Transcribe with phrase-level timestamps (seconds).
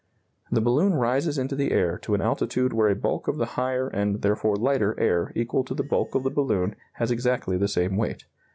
[0.51, 3.87] The balloon rises into the air to an altitude where a bulk of the higher
[3.87, 7.97] and therefore lighter air equal to the bulk of the balloon has exactly the same
[7.97, 8.25] weight.